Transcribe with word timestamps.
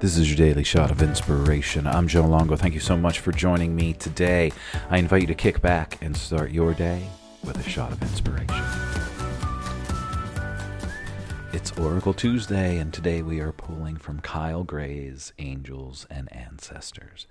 This 0.00 0.16
is 0.16 0.30
your 0.30 0.38
daily 0.38 0.64
shot 0.64 0.90
of 0.90 1.02
inspiration. 1.02 1.86
I'm 1.86 2.08
Joe 2.08 2.24
Longo. 2.24 2.56
Thank 2.56 2.72
you 2.72 2.80
so 2.80 2.96
much 2.96 3.20
for 3.20 3.32
joining 3.32 3.76
me 3.76 3.92
today. 3.92 4.50
I 4.88 4.96
invite 4.96 5.20
you 5.20 5.26
to 5.26 5.34
kick 5.34 5.60
back 5.60 5.98
and 6.00 6.16
start 6.16 6.52
your 6.52 6.72
day 6.72 7.06
with 7.44 7.58
a 7.58 7.68
shot 7.68 7.92
of 7.92 8.00
inspiration. 8.00 8.64
It's 11.52 11.70
Oracle 11.72 12.14
Tuesday, 12.14 12.78
and 12.78 12.94
today 12.94 13.20
we 13.20 13.40
are 13.40 13.52
pulling 13.52 13.98
from 13.98 14.20
Kyle 14.20 14.64
Gray's 14.64 15.34
Angels 15.38 16.06
and 16.08 16.34
Ancestors. 16.34 17.26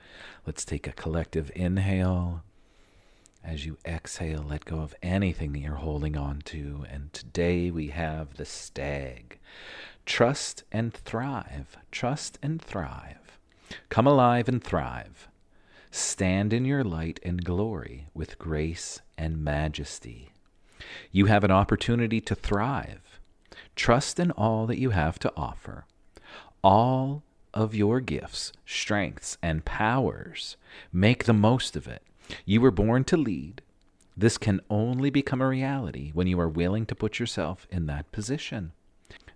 Let's 0.45 0.63
take 0.63 0.85
a 0.85 0.91
collective 0.91 1.51
inhale. 1.55 2.43
As 3.43 3.65
you 3.65 3.79
exhale, 3.83 4.45
let 4.47 4.65
go 4.65 4.81
of 4.81 4.93
anything 5.01 5.53
that 5.53 5.59
you're 5.59 5.75
holding 5.75 6.15
on 6.15 6.41
to. 6.45 6.85
And 6.87 7.11
today 7.13 7.71
we 7.71 7.87
have 7.87 8.35
the 8.35 8.45
stag. 8.45 9.39
Trust 10.09 10.63
and 10.71 10.91
thrive. 10.91 11.77
Trust 11.91 12.39
and 12.41 12.59
thrive. 12.59 13.39
Come 13.89 14.07
alive 14.07 14.49
and 14.49 14.61
thrive. 14.61 15.29
Stand 15.91 16.51
in 16.51 16.65
your 16.65 16.83
light 16.83 17.19
and 17.23 17.45
glory 17.45 18.07
with 18.15 18.39
grace 18.39 19.01
and 19.19 19.43
majesty. 19.43 20.31
You 21.11 21.27
have 21.27 21.43
an 21.43 21.51
opportunity 21.51 22.19
to 22.21 22.33
thrive. 22.33 23.19
Trust 23.75 24.19
in 24.19 24.31
all 24.31 24.65
that 24.65 24.79
you 24.79 24.89
have 24.89 25.19
to 25.19 25.31
offer. 25.37 25.85
All 26.63 27.21
of 27.53 27.75
your 27.75 28.01
gifts, 28.01 28.51
strengths, 28.65 29.37
and 29.43 29.63
powers. 29.63 30.57
Make 30.91 31.25
the 31.25 31.33
most 31.33 31.75
of 31.75 31.87
it. 31.87 32.01
You 32.45 32.61
were 32.61 32.71
born 32.71 33.03
to 33.05 33.15
lead. 33.15 33.61
This 34.17 34.39
can 34.39 34.59
only 34.71 35.11
become 35.11 35.39
a 35.39 35.47
reality 35.47 36.09
when 36.15 36.25
you 36.25 36.39
are 36.39 36.49
willing 36.49 36.87
to 36.87 36.95
put 36.95 37.19
yourself 37.19 37.67
in 37.69 37.85
that 37.85 38.11
position. 38.11 38.71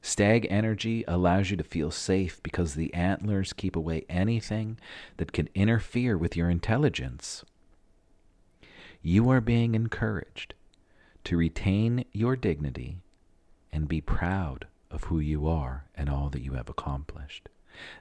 Stag 0.06 0.46
energy 0.50 1.06
allows 1.08 1.50
you 1.50 1.56
to 1.56 1.64
feel 1.64 1.90
safe 1.90 2.44
because 2.44 2.76
the 2.76 2.94
antlers 2.94 3.54
keep 3.54 3.74
away 3.74 4.04
anything 4.10 4.78
that 5.16 5.32
can 5.32 5.48
interfere 5.56 6.18
with 6.18 6.36
your 6.36 6.50
intelligence. 6.50 7.46
You 9.02 9.30
are 9.30 9.40
being 9.40 9.76
encouraged 9.76 10.56
to 11.24 11.38
retain 11.38 12.04
your 12.12 12.36
dignity 12.36 12.98
and 13.72 13.88
be 13.88 14.02
proud 14.02 14.68
of 14.92 15.06
who 15.06 15.20
you 15.20 15.48
are 15.48 15.86
and 15.96 16.10
all 16.10 16.30
that 16.32 16.44
you 16.44 16.52
have 16.56 16.68
accomplished. 16.68 17.48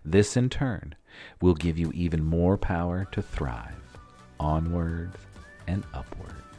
This, 0.05 0.37
in 0.37 0.50
turn, 0.50 0.97
will 1.41 1.55
give 1.55 1.78
you 1.78 1.92
even 1.94 2.25
more 2.25 2.59
power 2.59 3.06
to 3.12 3.22
thrive 3.22 3.81
onward 4.41 5.12
and 5.69 5.84
upwards. 5.94 6.52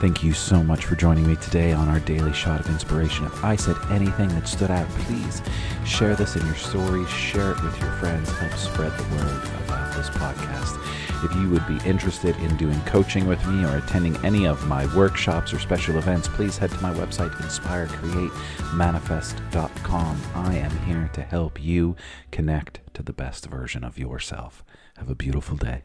Thank 0.00 0.22
you 0.22 0.34
so 0.34 0.62
much 0.62 0.84
for 0.84 0.94
joining 0.96 1.26
me 1.26 1.36
today 1.36 1.72
on 1.72 1.88
our 1.88 2.00
daily 2.00 2.32
shot 2.32 2.60
of 2.60 2.68
inspiration. 2.68 3.26
If 3.26 3.44
I 3.44 3.56
said 3.56 3.76
anything 3.90 4.28
that 4.28 4.46
stood 4.46 4.70
out, 4.70 4.88
please 4.90 5.40
share 5.86 6.14
this 6.14 6.36
in 6.36 6.44
your 6.44 6.56
stories, 6.56 7.08
share 7.08 7.52
it 7.52 7.62
with 7.62 7.80
your 7.80 7.92
friends, 7.92 8.28
help 8.30 8.52
spread 8.52 8.92
the 8.92 9.04
word 9.14 9.42
about 9.64 9.96
this 9.96 10.10
podcast. 10.10 10.78
If 11.24 11.34
you 11.36 11.48
would 11.48 11.66
be 11.66 11.78
interested 11.88 12.36
in 12.36 12.54
doing 12.58 12.78
coaching 12.82 13.26
with 13.26 13.42
me 13.46 13.64
or 13.64 13.78
attending 13.78 14.14
any 14.18 14.46
of 14.46 14.66
my 14.66 14.94
workshops 14.94 15.54
or 15.54 15.58
special 15.58 15.96
events, 15.96 16.28
please 16.28 16.58
head 16.58 16.70
to 16.72 16.82
my 16.82 16.92
website, 16.92 17.30
inspirecreatemanifest.com. 17.36 20.20
I 20.34 20.56
am 20.56 20.78
here 20.80 21.08
to 21.14 21.22
help 21.22 21.62
you 21.62 21.96
connect 22.30 22.80
to 22.92 23.02
the 23.02 23.14
best 23.14 23.46
version 23.46 23.84
of 23.84 23.98
yourself. 23.98 24.62
Have 24.98 25.08
a 25.08 25.14
beautiful 25.14 25.56
day. 25.56 25.84